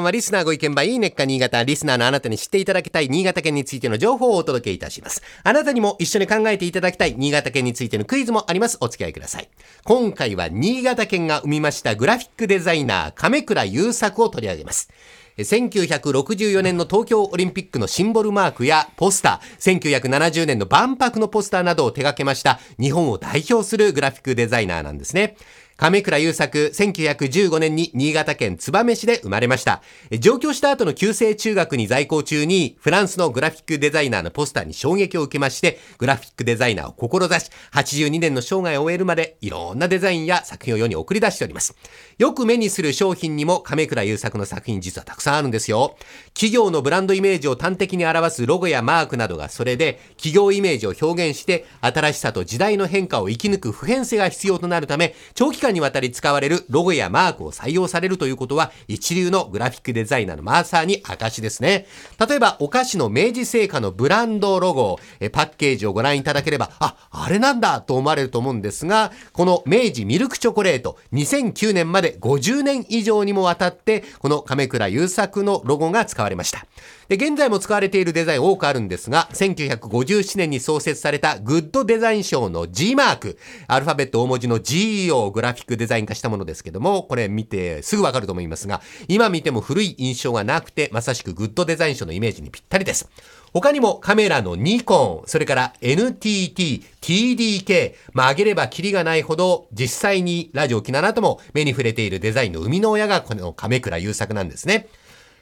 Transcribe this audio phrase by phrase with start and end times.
[0.00, 5.22] 間はリスナーご意見ばいいねっか新潟、リスナーのあなたに知っていただきたい新潟県についての情報をお届けいたします。
[5.44, 8.78] あなたにも一緒に考えていただきたい新潟県についてのクイズもあります。
[8.80, 9.48] お付き合いください。
[9.84, 14.90] 今回は新潟県が生みましたグラフィックデザイナー、亀倉優作を取り上げます。
[15.38, 25.36] 1964年の東京オリンピックのシンボルマークやポスター、1970年の万博のポスターなどを手掛けました日本を代表するグラフィックデザイナーなんですね。
[25.80, 29.80] 亀倉優作、1915年に新潟県燕市で生まれました。
[30.20, 41.74] 上京した後の旧制中学に在校中に、フランスのグラフィックデザイナーのポスターに衝撃を受けまして、グラフィックデザイナーを志し、82年の生涯を終えるまで、いろんなデザインや作品を世に送り出しております。
[42.18, 45.96] よく目にする商品にも亀倉優作の作品実はたくさんあるんですよ。
[46.34, 61.86] 企業のブランドイメージを端的に表すロゴやマークなどがそれで、企業イメージを表現して、新しさと時代の変化を生き抜く普遍性が必要となるため、長期間にわたり使われるロゴやマークを採用されるということは、一流のグラフィックデザイナーのまさに証ですね。
[62.28, 76.66] 例えば、お菓子の明治製菓のブランドロゴ、えパッケージをご覧いただければ、あ、あれなんだと思われると思うんですが、この明治ミルクチョコレート、2009年まで50年以上にもわたって、この亀倉優作のロゴが使われました。
[77.08, 93.08] で、現在も使われているデザイン多くあるんですが、1957年に創設されたグッドデザイン賞の G マーク、アルファベット大文字の G をグラフィックデザイン化したものですけども、これ見てすぐわかると思いますが、今見ても古い印象がなくて、まさしくグッドデザイン賞のイメージにぴったりです。
[93.52, 104.88] 他にもカメラのニコン、それから NTT、TDK、まあ、上げればキリがないほど、実際にラジオ沖縄とも目に触れているデザインの生みの親がこの亀倉優作なんですね。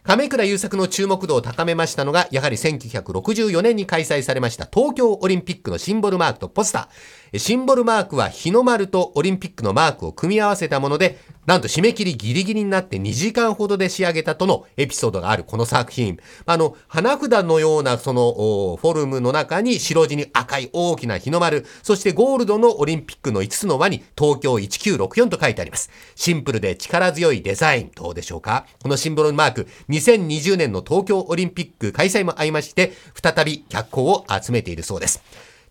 [0.09, 7.39] 亀倉優作の注目度を高めましたのが、やはり1964年に開催されました東京オリンピックのシンボルマークとポスター。
[7.39, 11.19] シンボルマークは日の丸とオリンピックのマークを組み合わせたもので、
[11.49, 16.19] なんと締め切りギリギリになって2時間ほどで仕上げたとのエピソードがあるこの作品。
[16.45, 18.35] あの、花札のようなその
[18.77, 25.89] フォルムの中に白地に赤い大きな日の丸、そしてゴールドのオリンピックの5つの輪に東京1964と書いてあります。
[26.17, 28.67] シンプルで力強いデザイン、どうでしょうか？
[28.83, 35.23] このシンボルマーク、2020年の東京オリンピック開催も相まして、再び脚光を集めているそうです。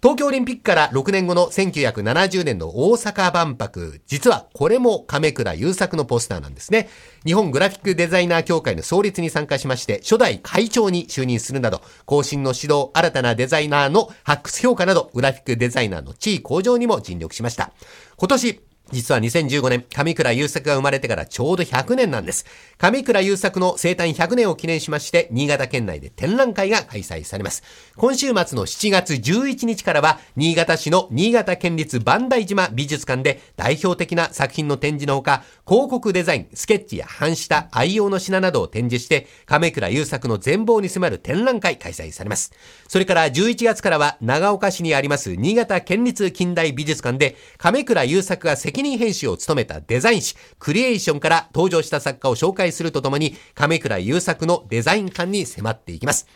[0.01, 3.99] 東京オリンピックから6年後の1970年の大阪万博。
[4.05, 6.87] 実はこれも亀倉優作のポスターなんですね。
[7.25, 17.71] 日本グラフィックデザイナー協会の創立に参加しまして、初代会長に就任するなど、更新の指導、新たなデザイナーの発掘評価など、グラフィックデザイナーの地位向上にも尽力しました。
[18.17, 18.61] 今年、
[18.91, 22.45] 実は2015年、上倉優作が生まれてからちょうど100年なんです。
[22.77, 27.63] 上倉優作の生誕100年を記念しまして、新潟県内で展覧会が開催されます。
[27.97, 42.53] 今週末の7月11日からは、新潟市の新潟県立磐梯島美術館で代表的な作品の展示のほか、広告デザイン、スケッチや半下、愛用の品などを展示して、亀倉優作の全貌に迫る展覧会開催されます。
[42.87, 56.27] それから11月からは、長岡市にあります新潟県立近代美術館で、亀倉優作が責任編集を務めたデザイン誌、クリエーションから登場した作家を紹介するとともに、亀倉優作のデザイン感に迫っていきます。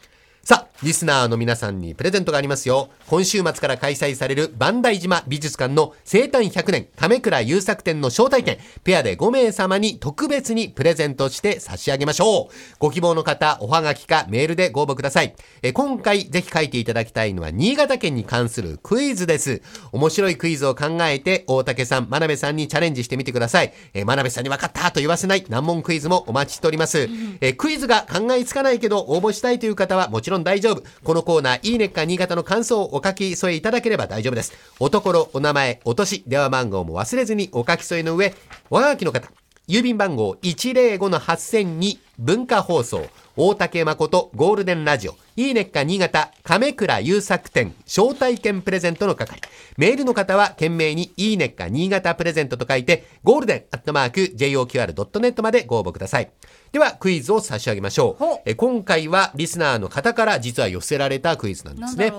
[0.43, 2.89] さあ、リスナーの皆さんにプレゼントがありますよ。
[3.05, 12.47] 今週末から開催される磐梯島美術館の生誕100年亀倉優作展の招待券、ペアで5名様に特別にプレゼントして差し上げましょう。
[12.79, 15.35] ご希望の方、おはがきかメールでご応募ください。
[15.61, 19.61] え今回ぜひ書いていただきたいのは新潟県に関するクイズです。
[19.91, 23.73] 面白いクイズを考えて、大竹さん、真鍋さんにチャレンジしてみてください。
[23.93, 27.07] え真鍋さんに分かったと言わせない難問クイズもお待ちしております。
[27.41, 30.83] えクイズが考えつかないけど応募したいという方はもちろんろん大丈夫。
[31.03, 34.53] このコーナー、いいねっか新潟の感想をお書き添えいただければ大丈夫です。
[34.79, 38.33] おところ、お名前、お年、電話番号も忘れずにお書き添えの上、
[38.69, 39.29] おはがきの方、
[39.67, 43.07] 郵便番号105-8002文化放送
[43.37, 45.15] 大竹誠ゴールデンラジオ。
[45.37, 49.39] いいねっか新潟亀倉優作展招待券プレゼントの係。
[49.77, 56.29] メールの方は懸命にいいねっか新潟プレゼントと書いてゴールデンアットマーク JOQR.net までご応募ください。
[56.73, 58.41] ではクイズを差し上げましょう。
[58.45, 62.13] え今回はリスナーの方から実は寄せられたクイズなんですね。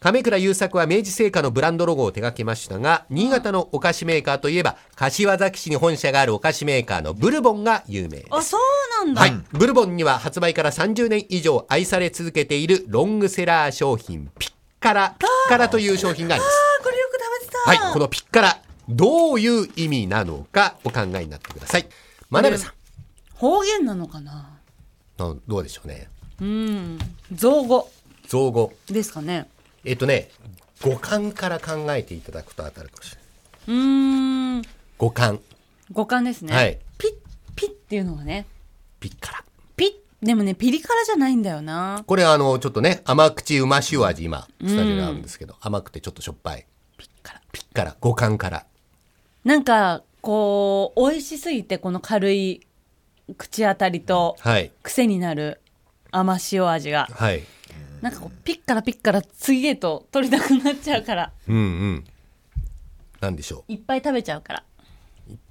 [0.00, 8.26] 亀倉優作は明治製菓のブランドロゴを手掛けましたが新潟のお菓子メーカーといえば柏崎市に本社があるお菓子メーカーのブルボンが有名です。
[8.30, 9.20] あ、そうなんだ。
[9.22, 9.37] はい。
[9.52, 16.56] ブルボンには発売から30年以上愛され続けているロングセラー商品、ピッカラ、ピッカラという商品があります。
[16.80, 17.84] あ、これよく食べてた。
[17.84, 17.92] はい。
[17.92, 21.88] このピッカラ、どういう意味なのかお考えになってください。
[22.30, 22.72] 真鍋さん、
[23.34, 24.58] 方言なのかな？
[25.18, 26.08] のどうでしょうね。
[26.40, 26.98] うん。
[27.32, 27.90] 造語
[28.26, 28.72] 造語。
[28.86, 29.48] ですかね。
[29.84, 30.30] えっとね、
[30.82, 33.18] 五感から考えていただくと当たるかもしれ
[33.74, 33.82] ない。
[33.82, 34.62] うーん。
[34.98, 35.40] 五感、
[35.92, 36.54] 五感ですね。
[36.54, 37.12] はいピッ、
[37.54, 38.46] ピッっていうのはね。
[39.00, 39.44] ピッカラ。
[39.76, 42.02] ピでもねピリ辛じゃないんだよな。
[42.06, 46.66] これあのちょっとね甘口うま塩味今スタジオにあるんですけど、甘くてちょっとしょっぱい。
[46.96, 48.66] ピッ辛ピッ辛五感から。
[49.44, 52.66] なんかこう美味しすぎてこの軽い
[53.36, 54.72] 口当たりとはい。
[54.82, 55.60] 癖になる
[56.10, 57.08] 甘塩味が。
[57.12, 57.44] はい。
[58.00, 61.32] なんかこうピッカラピッカラ次へと取りたくなっちゃうから。
[61.48, 62.04] うんうん。
[63.20, 63.72] なんでしょう。
[63.72, 64.64] いっぱい食べちゃうから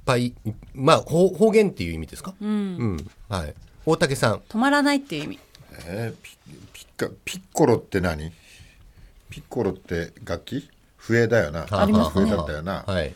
[0.07, 0.33] ぱいい
[0.73, 2.33] まあ方方言っていう意味ですか？
[2.41, 2.97] うん、
[3.29, 3.53] はい。
[3.85, 4.41] 大竹さん。
[4.49, 5.39] 止まらないっていう意味。
[5.85, 6.31] えーピ
[6.73, 8.31] ピッカピッコロって何？
[9.29, 10.69] ピッコロって楽器？
[10.95, 11.67] 笛だよな。
[11.69, 13.13] ありますね笛だったよな、はい。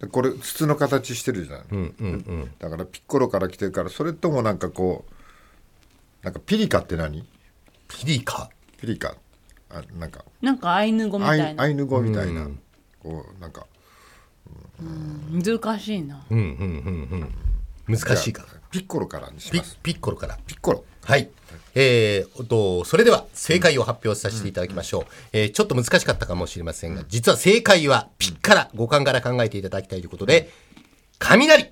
[0.00, 7.26] でこれ筒の形してるじゃん、だからピッコロから来てるからそれともなんかこうなんかピリカって何？
[7.88, 8.48] ピリカ？
[8.78, 9.14] ピリカ。
[9.70, 10.24] あなんか。
[10.40, 11.62] なんかアイヌ語みたいな。
[11.62, 12.48] アイヌ語みたいな、
[13.02, 13.66] こうなんか
[14.80, 16.24] 難しいな。
[16.30, 16.46] うんうんう
[17.20, 17.30] ん
[17.88, 17.96] うん。
[17.96, 18.44] 難しいか。
[18.48, 19.78] じゃあピッコロからにしピます。
[19.82, 20.38] ピッコロから。
[20.46, 20.84] ピッコロ。
[21.04, 21.30] はい。
[21.74, 25.04] えー、と、それでは正解を発表させていただきましょう。
[25.32, 30.50] えーちょっと難しかったかもしれませんが、実は正解はピッから、五感から考えていただきたいということで、
[31.18, 31.70] 雷。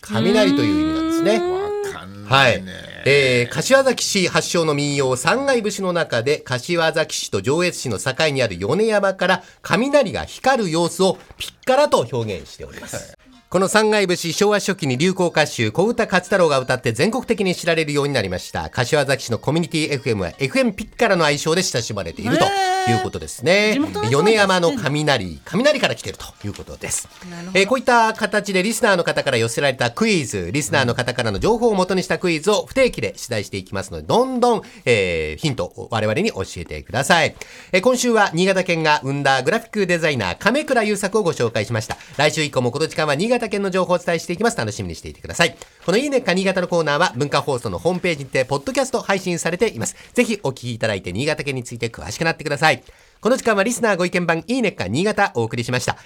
[0.00, 1.38] 雷という意味なんですね。
[1.40, 2.62] わかんはないい。
[2.62, 2.72] ね、
[3.06, 13.14] えー、柏崎市発祥の民謡三階節の中で柏崎市と上越市の境にある米山から雷が光る様子をピッカラと表現しております。
[13.54, 18.68] この三階節昭和初期に流行歌手小唄勝太郎が歌って全国的に知られるようになりました。
[18.68, 22.46] 柏崎市のコミュニティ FM は FM ピッカラの愛称で親しまれていると
[22.90, 23.74] いうことですね。
[23.74, 27.08] 地元の人が米山の雷雷から来ているということです、
[27.54, 37.36] えーこういった形でリスナーの方から寄せられたクイズリスナーの方からの情報を元にしたクイズを不定期で出題していきますのでどんどん、えーヒントを我々に教えてください、
[37.70, 41.96] えー今週は新潟県が生んだグラフィックデザイナー亀倉優作をご紹介しました。
[42.16, 44.56] 来週以降もこの時間は新潟県の情報をお伝えしていきます。
[44.56, 45.56] 楽しみにしていてください。
[45.84, 49.96] このいいねっか新潟のコーナーは文化放送のホームページにてポッドキャスト配信されています。
[50.12, 52.82] ぜひお聞きいただいて新潟県について詳しくなってください。
[53.20, 55.96] この時間はリスナーご意見番いいねっか新潟お送りしました。